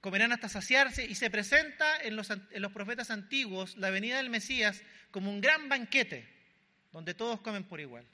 [0.00, 4.30] comerán hasta saciarse, y se presenta en los, en los profetas antiguos la venida del
[4.30, 6.28] Mesías como un gran banquete,
[6.92, 8.06] donde todos comen por igual.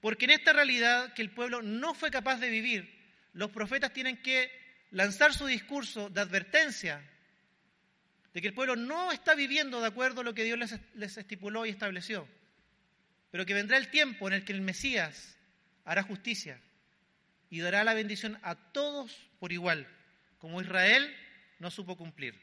[0.00, 2.94] Porque en esta realidad que el pueblo no fue capaz de vivir,
[3.32, 4.50] los profetas tienen que
[4.90, 7.02] lanzar su discurso de advertencia
[8.32, 11.16] de que el pueblo no está viviendo de acuerdo a lo que Dios les, les
[11.16, 12.28] estipuló y estableció,
[13.30, 15.36] pero que vendrá el tiempo en el que el Mesías
[15.84, 16.60] hará justicia
[17.48, 19.88] y dará la bendición a todos por igual,
[20.38, 21.14] como Israel
[21.58, 22.34] no supo cumplir.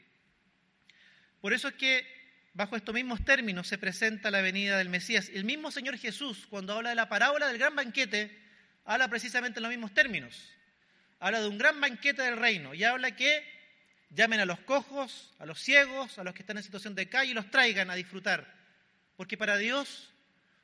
[1.40, 2.06] Por eso es que
[2.54, 5.30] bajo estos mismos términos se presenta la venida del Mesías.
[5.32, 8.40] El mismo Señor Jesús, cuando habla de la parábola del gran banquete,
[8.84, 10.50] habla precisamente en los mismos términos.
[11.18, 13.44] Habla de un gran banquete del reino y habla que
[14.10, 17.32] llamen a los cojos, a los ciegos, a los que están en situación de calle
[17.32, 18.54] y los traigan a disfrutar.
[19.16, 20.12] Porque para Dios,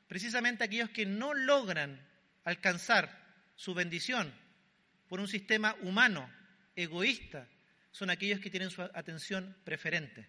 [0.07, 1.99] precisamente aquellos que no logran
[2.43, 3.21] alcanzar
[3.55, 4.33] su bendición
[5.07, 6.29] por un sistema humano,
[6.75, 7.47] egoísta,
[7.91, 10.27] son aquellos que tienen su atención preferente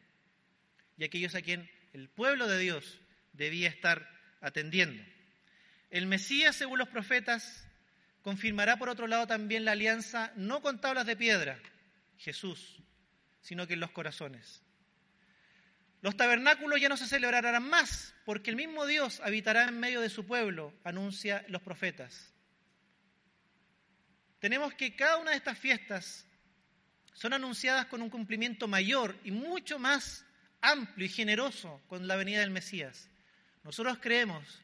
[0.96, 3.00] y aquellos a quien el pueblo de Dios
[3.32, 4.08] debía estar
[4.40, 5.02] atendiendo.
[5.90, 7.66] El Mesías, según los profetas,
[8.22, 11.58] confirmará por otro lado también la alianza no con tablas de piedra,
[12.18, 12.82] Jesús,
[13.40, 14.62] sino que en los corazones.
[16.00, 20.10] Los tabernáculos ya no se celebrarán más, porque el mismo Dios habitará en medio de
[20.10, 22.32] su pueblo, anuncia los profetas.
[24.40, 26.26] Tenemos que cada una de estas fiestas
[27.12, 30.24] son anunciadas con un cumplimiento mayor y mucho más
[30.60, 33.08] amplio y generoso con la venida del Mesías.
[33.64, 34.62] Nosotros creemos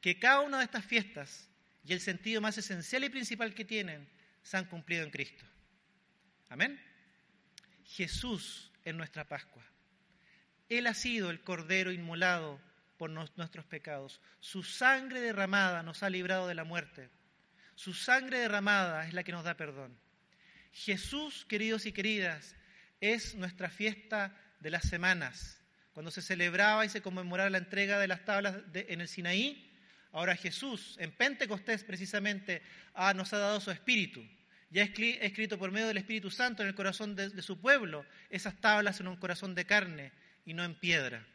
[0.00, 1.48] que cada una de estas fiestas
[1.84, 4.08] y el sentido más esencial y principal que tienen
[4.42, 5.44] se han cumplido en Cristo.
[6.48, 6.80] Amén.
[7.84, 9.64] Jesús en nuestra Pascua.
[10.68, 12.60] Él ha sido el Cordero inmolado
[12.96, 14.20] por nuestros pecados.
[14.40, 17.10] Su sangre derramada nos ha librado de la muerte.
[17.74, 19.96] Su sangre derramada es la que nos da perdón.
[20.72, 22.56] Jesús, queridos y queridas,
[23.00, 25.60] es nuestra fiesta de las semanas.
[25.92, 29.70] Cuando se celebraba y se conmemoraba la entrega de las tablas en el Sinaí,
[30.12, 32.62] ahora Jesús, en Pentecostés precisamente,
[32.94, 34.24] ah, nos ha dado su espíritu
[34.70, 39.00] ya escrito por medio del Espíritu Santo en el corazón de, su pueblo, esas tablas
[39.00, 40.12] en un corazón de carne
[40.46, 41.26] y no en piedra.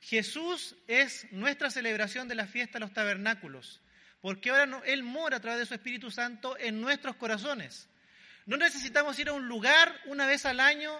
[0.00, 3.82] Jesús es nuestra celebración de la fiesta de los tabernáculos,
[4.22, 7.88] porque ahora Él mora a través de su Espíritu Santo en nuestros corazones.
[8.48, 10.90] No necesitamos ir a un lugar una vez al año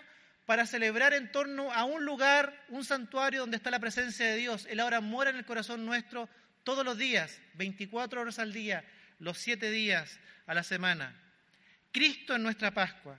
[0.44, 4.66] para celebrar en torno a un lugar, un santuario donde está la presencia de Dios.
[4.68, 6.28] Él ahora mora en el corazón nuestro
[6.62, 8.84] todos los días, 24 horas al día,
[9.18, 11.18] los siete días a la semana.
[11.90, 13.18] Cristo en nuestra Pascua,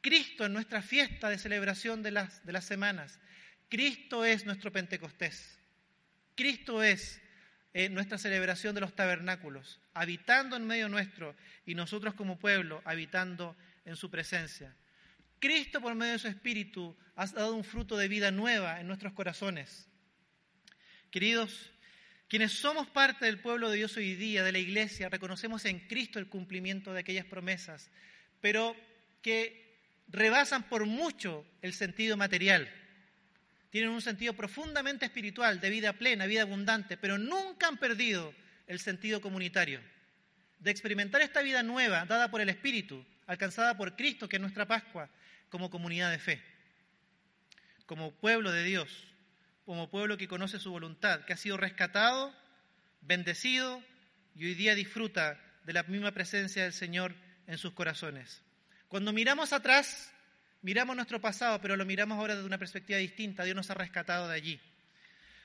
[0.00, 3.20] Cristo en nuestra fiesta de celebración de las, de las semanas,
[3.68, 5.58] Cristo es nuestro Pentecostés,
[6.34, 7.20] Cristo es
[7.88, 13.94] nuestra celebración de los tabernáculos, habitando en medio nuestro y nosotros como pueblo habitando en
[13.94, 14.74] su presencia.
[15.38, 19.12] Cristo por medio de su Espíritu ha dado un fruto de vida nueva en nuestros
[19.12, 19.88] corazones.
[21.12, 21.72] Queridos,
[22.26, 26.18] quienes somos parte del pueblo de Dios hoy día, de la iglesia, reconocemos en Cristo
[26.18, 27.90] el cumplimiento de aquellas promesas,
[28.40, 28.74] pero
[29.22, 32.68] que rebasan por mucho el sentido material.
[33.70, 38.34] Tienen un sentido profundamente espiritual, de vida plena, vida abundante, pero nunca han perdido
[38.66, 39.80] el sentido comunitario.
[40.58, 44.66] De experimentar esta vida nueva, dada por el Espíritu, alcanzada por Cristo, que es nuestra
[44.66, 45.10] Pascua,
[45.48, 46.42] como comunidad de fe,
[47.86, 49.08] como pueblo de Dios
[49.68, 52.34] como pueblo que conoce su voluntad, que ha sido rescatado,
[53.02, 53.82] bendecido
[54.34, 57.14] y hoy día disfruta de la misma presencia del Señor
[57.46, 58.40] en sus corazones.
[58.88, 60.10] Cuando miramos atrás,
[60.68, 63.42] miramos nuestro pasado, pero lo miramos ahora desde una perspectiva distinta.
[63.42, 64.60] Dios nos ha rescatado de allí.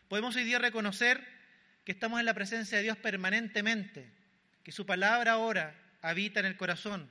[0.09, 1.25] Podemos hoy día reconocer
[1.85, 4.05] que estamos en la presencia de Dios permanentemente,
[4.63, 7.09] que su palabra ahora habita en el corazón,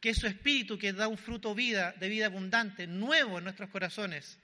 [0.00, 3.68] que es su espíritu que da un fruto vida, de vida abundante, nuevo en nuestros
[3.68, 4.38] corazones,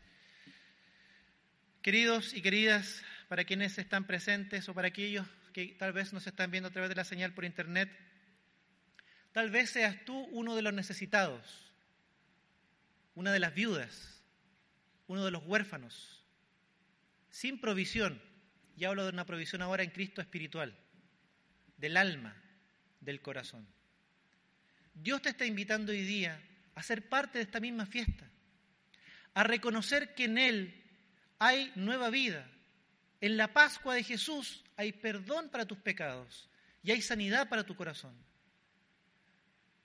[1.80, 6.50] Queridos y queridas, para quienes están presentes o para aquellos que tal vez nos están
[6.50, 7.88] viendo a través de la señal por internet,
[9.32, 11.67] Tal vez seas tú uno de los necesitados,
[13.18, 14.22] una de las viudas,
[15.08, 16.22] uno de los huérfanos,
[17.30, 18.22] sin provisión.
[18.76, 20.78] Y hablo de una provisión ahora en Cristo espiritual,
[21.76, 22.40] del alma,
[23.00, 23.66] del corazón.
[24.94, 26.40] Dios te está invitando hoy día
[26.76, 28.24] a ser parte de esta misma fiesta,
[29.34, 30.84] a reconocer que en Él
[31.40, 32.48] hay nueva vida.
[33.20, 36.48] En la Pascua de Jesús hay perdón para tus pecados
[36.84, 38.14] y hay sanidad para tu corazón.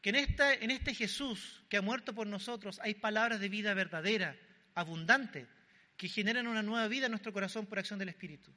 [0.03, 4.35] Que en, este Jesús que ha muerto por nosotros hay palabras de vida verdadera,
[4.75, 5.47] abundante,
[5.95, 8.51] que generan una nueva vida en nuestro corazón por acción del Espíritu.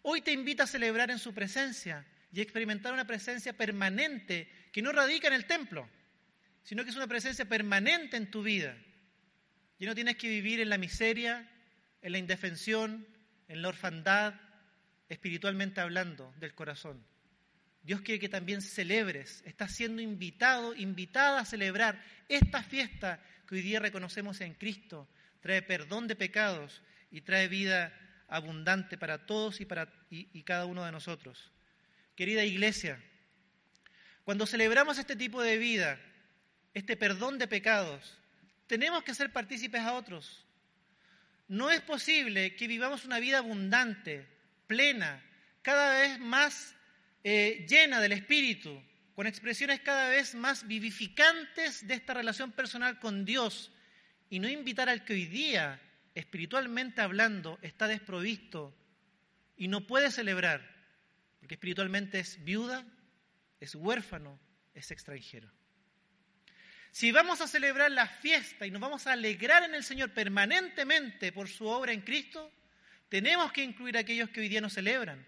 [0.00, 4.90] Hoy te invita a celebrar en su presencia y experimentar una presencia permanente que no
[4.90, 5.86] radica en el templo,
[6.62, 8.74] sino que es una presencia permanente en tu vida.
[9.78, 11.46] Y no tienes que vivir en la miseria,
[12.00, 13.06] en la indefensión,
[13.46, 14.40] en la orfandad,
[15.10, 17.04] espiritualmente hablando, del corazón.
[17.88, 23.62] Dios quiere que también celebres, estás siendo invitado, invitada a celebrar esta fiesta que hoy
[23.62, 25.08] día reconocemos en Cristo.
[25.40, 27.90] Trae perdón de pecados y trae vida
[28.28, 31.50] abundante para todos y para y cada uno de nosotros.
[32.14, 33.02] Querida iglesia,
[34.22, 35.98] cuando celebramos este tipo de vida,
[36.74, 38.18] este perdón de pecados,
[38.66, 40.44] tenemos que ser partícipes a otros.
[41.48, 44.28] No es posible que vivamos una vida abundante,
[44.66, 45.24] plena,
[45.62, 46.74] cada vez más
[47.24, 48.82] eh, llena del Espíritu,
[49.14, 53.72] con expresiones cada vez más vivificantes de esta relación personal con Dios,
[54.30, 55.80] y no invitar al que hoy día,
[56.14, 58.74] espiritualmente hablando, está desprovisto
[59.56, 60.78] y no puede celebrar
[61.48, 62.84] porque espiritualmente es viuda,
[63.60, 64.38] es huérfano,
[64.74, 65.50] es extranjero.
[66.90, 71.32] Si vamos a celebrar la fiesta y nos vamos a alegrar en el Señor permanentemente
[71.32, 72.52] por su obra en Cristo,
[73.08, 75.24] tenemos que incluir a aquellos que hoy día no celebran,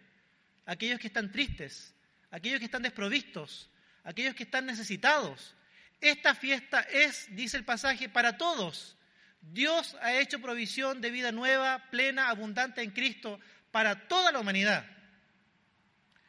[0.71, 1.93] aquellos que están tristes,
[2.31, 3.68] aquellos que están desprovistos,
[4.05, 5.57] aquellos que están necesitados.
[6.01, 8.97] Esta fiesta es, dice el pasaje, para todos.
[9.41, 13.41] Dios ha hecho provisión de vida nueva, plena, abundante en Cristo
[13.73, 14.87] para toda la humanidad.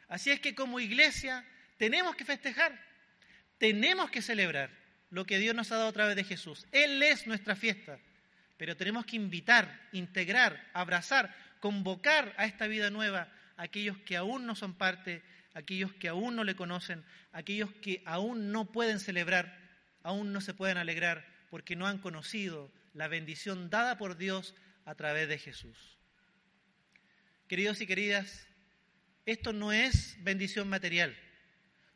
[0.08, 2.76] Así es que como iglesia tenemos que festejar,
[3.58, 4.70] tenemos que celebrar
[5.10, 6.66] lo que Dios nos ha dado a través de Jesús.
[6.72, 8.00] Él es nuestra fiesta,
[8.56, 13.28] pero tenemos que invitar, integrar, abrazar, convocar a esta vida nueva
[13.62, 15.22] aquellos que aún no son parte,
[15.54, 19.56] aquellos que aún no le conocen, aquellos que aún no pueden celebrar,
[20.02, 24.96] aún no se pueden alegrar porque no han conocido la bendición dada por Dios a
[24.96, 25.96] través de Jesús.
[27.46, 28.48] Queridos y queridas,
[29.26, 31.16] esto no es bendición material.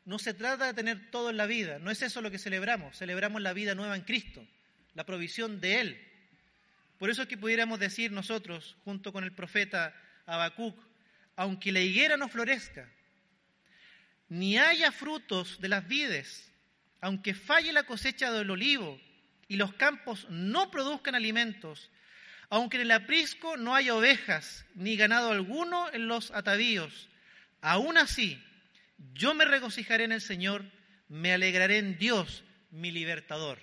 [0.05, 1.79] No se trata de tener todo en la vida.
[1.79, 2.97] No es eso lo que celebramos.
[2.97, 4.47] Celebramos la vida nueva en Cristo,
[4.93, 6.07] la provisión de Él.
[6.97, 9.93] Por eso es que pudiéramos decir nosotros, junto con el profeta
[10.25, 10.86] Habacuc,
[11.37, 12.91] aunque la higuera no florezca,
[14.27, 16.51] ni haya frutos de las vides,
[16.99, 18.99] aunque falle la cosecha del olivo
[19.47, 21.89] y los campos no produzcan alimentos,
[22.49, 27.07] aunque en el aprisco no haya ovejas, ni ganado alguno en los atavíos,
[27.61, 28.41] Aún así,
[29.13, 30.63] yo me regocijaré en el Señor,
[31.09, 33.59] me alegraré en Dios, mi libertador.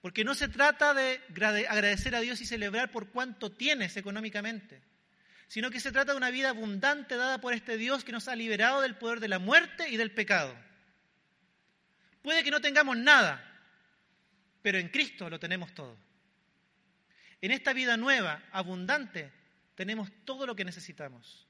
[0.00, 1.20] Porque no se trata de
[1.68, 4.82] agradecer a Dios y celebrar por cuánto tienes económicamente,
[5.54, 8.34] sino que se trata de una vida abundante dada por este Dios que nos ha
[8.34, 10.52] liberado del poder de la muerte y del pecado.
[12.22, 13.40] Puede que no tengamos nada,
[14.62, 15.96] pero en Cristo lo tenemos todo.
[17.40, 19.30] En esta vida nueva, abundante,
[19.76, 21.46] tenemos todo lo que necesitamos.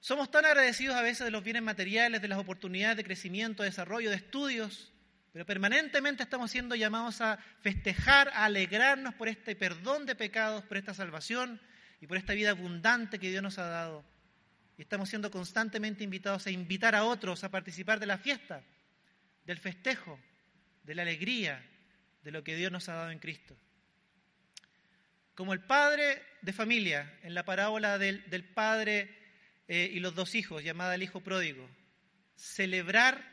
[0.00, 3.70] Somos tan agradecidos a veces de los bienes materiales, de las oportunidades de crecimiento, de
[3.70, 4.92] desarrollo, de estudios,
[5.32, 10.76] pero permanentemente estamos siendo llamados a festejar, a alegrarnos por este perdón de pecados, por
[10.76, 11.58] esta salvación
[12.02, 14.04] y por esta vida abundante que Dios nos ha dado.
[14.76, 18.60] Y estamos siendo constantemente invitados a invitar a otros a participar de la fiesta,
[19.46, 20.18] del festejo,
[20.82, 21.64] de la alegría,
[22.24, 23.56] de lo que Dios nos ha dado en Cristo.
[25.36, 29.16] Como el padre de familia, en la parábola del, padre
[29.68, 31.70] eh, y los dos hijos, llamada el hijo pródigo.
[32.34, 33.24] Celebrar,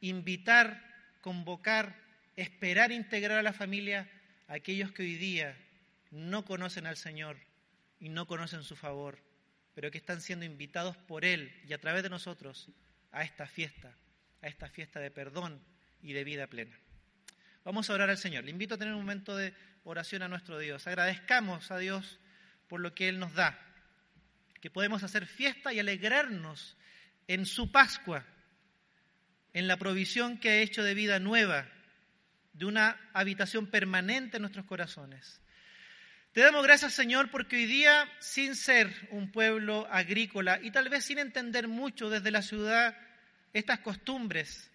[0.00, 0.82] invitar,
[1.20, 1.94] convocar,
[2.34, 4.10] esperar integrar a la familia
[4.48, 5.56] a aquellos que hoy día
[6.10, 7.47] no conocen al Señor
[8.00, 9.18] y no conocen su favor,
[9.74, 12.70] pero que están siendo invitados por Él y a través de nosotros
[13.12, 13.96] a esta fiesta,
[14.42, 15.62] a esta fiesta de perdón
[16.02, 16.78] y de vida plena.
[17.64, 18.44] Vamos a orar al Señor.
[18.44, 19.52] Le invito a tener un momento de
[19.84, 20.86] oración a nuestro Dios.
[20.86, 22.18] Agradezcamos a Dios
[22.66, 23.58] por lo que Él nos da
[24.60, 26.76] que podemos hacer fiesta y alegrarnos
[27.26, 28.24] en su Pascua,
[29.52, 31.68] en la provisión que ha hecho de vida nueva,
[32.52, 35.40] de una habitación permanente en nuestros corazones.
[36.32, 41.04] Te damos gracias, Señor, porque hoy día, sin ser un pueblo agrícola y tal vez
[41.04, 42.96] sin entender mucho desde la ciudad
[43.54, 44.70] estas costumbres,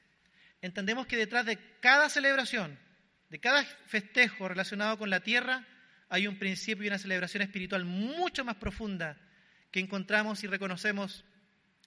[0.61, 2.79] entendemos que detrás de cada celebración,
[3.29, 5.65] de cada festejo relacionado con la tierra,
[6.09, 9.17] hay un principio y una celebración espiritual mucho más profunda
[9.71, 11.23] que encontramos y reconocemos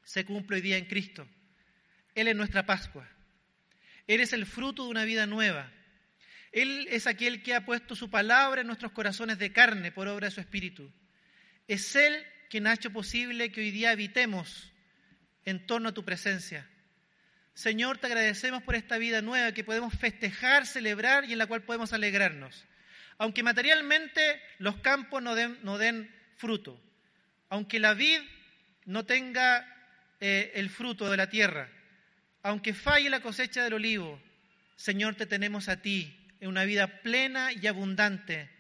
[0.05, 1.29] se cumple hoy día en Cristo.
[2.15, 3.09] Él es nuestra Pascua.
[4.07, 5.73] Él es el fruto de una vida nueva.
[6.57, 10.29] Él es aquel que ha puesto su palabra en nuestros corazones de carne por obra
[10.29, 10.91] de su Espíritu.
[11.69, 14.73] Es Él quien ha hecho posible que hoy día habitemos
[15.45, 16.67] en torno a tu presencia.
[17.53, 21.63] Señor, te agradecemos por esta vida nueva que podemos festejar, celebrar y en la cual
[21.63, 22.65] podemos alegrarnos.
[23.19, 26.81] Aunque materialmente los campos no den, fruto,
[27.51, 28.21] aunque la vid
[28.87, 29.63] no tenga
[30.21, 31.69] eh, el fruto de la tierra,
[32.43, 34.19] aunque falle la cosecha del olivo,
[34.77, 38.51] Señor, te tenemos a ti una vida plena y abundante,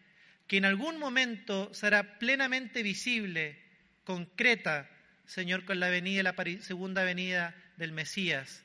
[0.46, 3.62] que en algún momento será plenamente visible,
[4.04, 4.88] concreta,
[5.26, 8.62] Señor, con la venida, la segunda venida del Mesías,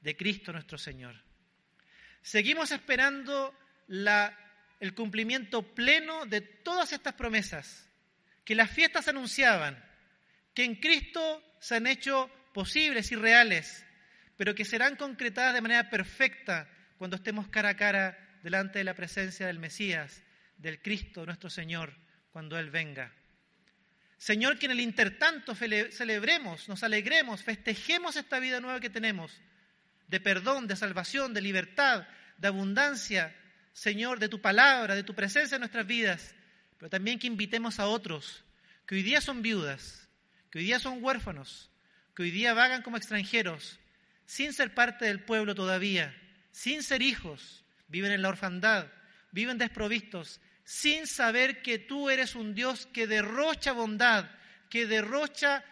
[0.00, 1.16] de Cristo nuestro Señor.
[2.22, 3.54] Seguimos esperando
[3.88, 4.36] la,
[4.80, 7.88] el cumplimiento pleno de todas estas promesas
[8.44, 9.84] que las fiestas anunciaban,
[10.54, 13.84] que en Cristo se han hecho posibles y reales,
[14.36, 18.94] pero que serán concretadas de manera perfecta cuando estemos cara a cara delante de la
[18.94, 20.22] presencia del Mesías,
[20.56, 21.92] del Cristo nuestro Señor,
[22.30, 23.12] cuando Él venga.
[24.18, 29.32] Señor, que en el intertanto celebremos, nos alegremos, festejemos esta vida nueva que tenemos,
[30.06, 32.06] de perdón, de salvación, de libertad,
[32.38, 33.34] de abundancia,
[33.72, 36.32] Señor, de tu palabra, de tu presencia en nuestras vidas,
[36.78, 38.44] pero también que invitemos a otros
[38.86, 40.08] que hoy día son viudas,
[40.52, 41.68] que hoy día son huérfanos,
[42.14, 43.80] que hoy día vagan como extranjeros,
[44.24, 46.16] sin ser parte del pueblo todavía,
[46.52, 48.86] sin ser hijos, viven en la orfandad,
[49.30, 54.30] viven desprovistos, sin saber que tú eres un Dios que derrocha bondad,
[54.68, 55.64] que derrocha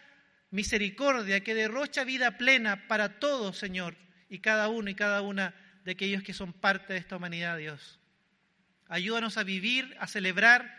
[0.50, 3.96] misericordia, que derrocha vida plena para todos, Señor,
[4.28, 5.54] y cada uno y cada una
[5.84, 7.98] de aquellos que son parte de esta humanidad, Dios.
[8.88, 10.78] Ayúdanos a vivir, a celebrar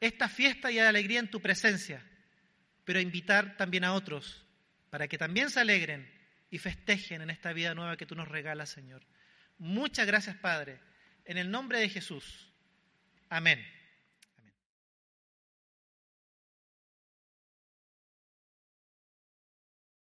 [0.00, 2.04] esta fiesta y a alegría en tu presencia,
[2.84, 4.44] pero a invitar también a otros
[4.90, 6.08] para que también se alegren
[6.50, 9.04] y festejen en esta vida nueva que tú nos regalas, Señor.
[9.58, 10.80] Muchas gracias, Padre.
[11.24, 12.52] En el nombre de Jesús.
[13.28, 13.73] Amén.